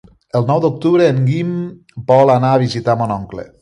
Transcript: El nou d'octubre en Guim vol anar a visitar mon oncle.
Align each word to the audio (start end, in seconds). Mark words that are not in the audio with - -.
El 0.39 0.47
nou 0.51 0.61
d'octubre 0.63 1.11
en 1.11 1.21
Guim 1.29 1.53
vol 2.11 2.37
anar 2.41 2.55
a 2.57 2.67
visitar 2.69 3.01
mon 3.05 3.19
oncle. 3.23 3.53